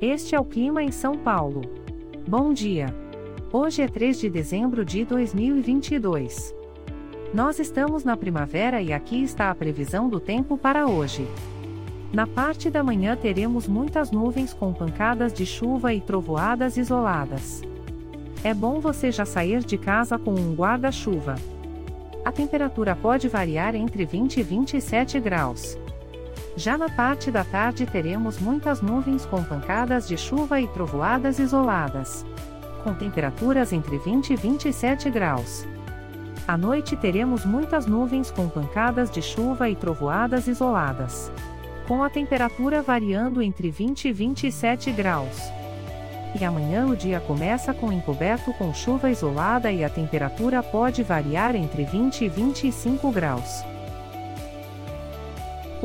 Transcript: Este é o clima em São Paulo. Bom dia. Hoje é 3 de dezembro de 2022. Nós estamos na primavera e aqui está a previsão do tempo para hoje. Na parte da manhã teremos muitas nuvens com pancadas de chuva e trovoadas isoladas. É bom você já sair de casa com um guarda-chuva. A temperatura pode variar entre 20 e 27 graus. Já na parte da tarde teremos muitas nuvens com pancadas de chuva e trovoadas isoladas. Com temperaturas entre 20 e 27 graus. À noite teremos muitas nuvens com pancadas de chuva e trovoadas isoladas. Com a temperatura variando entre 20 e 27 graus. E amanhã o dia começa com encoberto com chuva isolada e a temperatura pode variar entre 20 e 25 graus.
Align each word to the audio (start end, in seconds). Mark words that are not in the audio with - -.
Este 0.00 0.34
é 0.34 0.40
o 0.40 0.44
clima 0.44 0.82
em 0.82 0.92
São 0.92 1.16
Paulo. 1.16 1.62
Bom 2.28 2.52
dia. 2.52 2.94
Hoje 3.50 3.80
é 3.80 3.88
3 3.88 4.20
de 4.20 4.28
dezembro 4.28 4.84
de 4.84 5.06
2022. 5.06 6.54
Nós 7.32 7.58
estamos 7.58 8.04
na 8.04 8.14
primavera 8.14 8.82
e 8.82 8.92
aqui 8.92 9.22
está 9.22 9.50
a 9.50 9.54
previsão 9.54 10.06
do 10.10 10.20
tempo 10.20 10.58
para 10.58 10.86
hoje. 10.86 11.26
Na 12.12 12.26
parte 12.26 12.68
da 12.68 12.82
manhã 12.82 13.16
teremos 13.16 13.66
muitas 13.66 14.10
nuvens 14.10 14.52
com 14.52 14.70
pancadas 14.70 15.32
de 15.32 15.46
chuva 15.46 15.94
e 15.94 16.00
trovoadas 16.02 16.76
isoladas. 16.76 17.62
É 18.44 18.52
bom 18.52 18.80
você 18.80 19.10
já 19.10 19.24
sair 19.24 19.64
de 19.64 19.78
casa 19.78 20.18
com 20.18 20.34
um 20.34 20.54
guarda-chuva. 20.54 21.36
A 22.22 22.30
temperatura 22.30 22.94
pode 22.94 23.28
variar 23.28 23.74
entre 23.74 24.04
20 24.04 24.40
e 24.40 24.42
27 24.42 25.18
graus. 25.20 25.78
Já 26.56 26.78
na 26.78 26.88
parte 26.88 27.30
da 27.30 27.44
tarde 27.44 27.84
teremos 27.84 28.38
muitas 28.38 28.80
nuvens 28.80 29.26
com 29.26 29.44
pancadas 29.44 30.08
de 30.08 30.16
chuva 30.16 30.60
e 30.60 30.66
trovoadas 30.68 31.38
isoladas. 31.38 32.24
Com 32.82 32.94
temperaturas 32.94 33.72
entre 33.72 33.98
20 33.98 34.32
e 34.32 34.36
27 34.36 35.10
graus. 35.10 35.66
À 36.48 36.56
noite 36.56 36.96
teremos 36.96 37.44
muitas 37.44 37.86
nuvens 37.86 38.30
com 38.30 38.48
pancadas 38.48 39.10
de 39.10 39.20
chuva 39.20 39.68
e 39.68 39.74
trovoadas 39.74 40.46
isoladas. 40.46 41.30
Com 41.86 42.02
a 42.02 42.08
temperatura 42.08 42.82
variando 42.82 43.42
entre 43.42 43.70
20 43.70 44.08
e 44.08 44.12
27 44.12 44.92
graus. 44.92 45.36
E 46.38 46.44
amanhã 46.44 46.86
o 46.86 46.96
dia 46.96 47.18
começa 47.18 47.74
com 47.74 47.92
encoberto 47.92 48.52
com 48.54 48.72
chuva 48.72 49.10
isolada 49.10 49.72
e 49.72 49.82
a 49.84 49.88
temperatura 49.88 50.62
pode 50.62 51.02
variar 51.02 51.56
entre 51.56 51.84
20 51.84 52.24
e 52.24 52.28
25 52.28 53.10
graus. 53.10 53.75